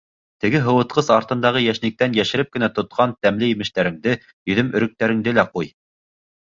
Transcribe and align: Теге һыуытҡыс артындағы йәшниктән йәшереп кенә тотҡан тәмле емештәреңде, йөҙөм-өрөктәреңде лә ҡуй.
Теге 0.43 0.61
һыуытҡыс 0.67 1.11
артындағы 1.15 1.61
йәшниктән 1.65 2.17
йәшереп 2.21 2.51
кенә 2.57 2.71
тотҡан 2.79 3.15
тәмле 3.27 3.53
емештәреңде, 3.53 4.19
йөҙөм-өрөктәреңде 4.53 5.41
лә 5.43 5.51
ҡуй. 5.57 5.75